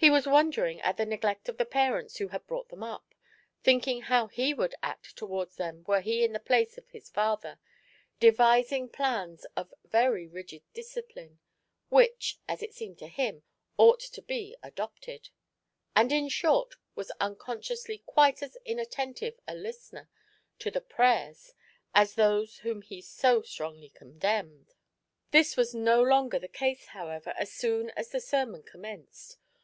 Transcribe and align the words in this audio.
He 0.00 0.10
was 0.10 0.28
wondering 0.28 0.80
at 0.82 0.96
the 0.96 1.04
neglect 1.04 1.48
of 1.48 1.56
the 1.58 1.64
parents 1.66 2.18
who 2.18 2.28
had 2.28 2.46
brought 2.46 2.68
them 2.68 2.84
up, 2.84 3.16
thinking 3.64 4.02
how 4.02 4.28
he 4.28 4.54
would 4.54 4.76
act 4.80 5.16
towards 5.16 5.56
them 5.56 5.82
were 5.88 6.00
he 6.00 6.22
in 6.22 6.32
the 6.32 6.38
pla«e 6.38 6.68
of 6.76 6.86
his 6.90 7.10
father, 7.10 7.58
devising 8.20 8.90
plans 8.90 9.44
of 9.56 9.74
very 9.84 10.28
rigid 10.28 10.62
discipline, 10.72 11.40
which, 11.88 12.38
as 12.46 12.62
it 12.62 12.74
seemed 12.74 12.96
to 13.00 13.08
him, 13.08 13.42
ought 13.76 13.98
to 13.98 14.22
be 14.22 14.54
adopted; 14.62 15.30
and, 15.96 16.12
in 16.12 16.28
short, 16.28 16.76
was 16.94 17.10
unconsciously 17.20 17.98
quite 18.06 18.40
as 18.40 18.56
in 18.64 18.78
attentive 18.78 19.40
a 19.48 19.54
listener 19.56 20.08
to 20.60 20.70
the 20.70 20.80
prayers 20.80 21.54
as 21.92 22.14
those 22.14 22.58
whom 22.58 22.82
he 22.82 23.00
so 23.02 23.42
gtrongly 23.42 23.92
condemned. 23.92 24.68
SUNDAY 24.68 24.68
AT 24.68 25.32
DOVE'S 25.32 25.32
NEST. 25.32 25.32
85 25.32 25.32
This 25.48 25.56
was 25.56 25.74
no 25.74 26.00
longer 26.04 26.38
the 26.38 26.46
case, 26.46 26.86
however, 26.86 27.34
as 27.36 27.50
soon 27.52 27.90
as 27.96 28.10
the 28.10 28.20
sermon 28.20 28.62
commenced. 28.62 29.38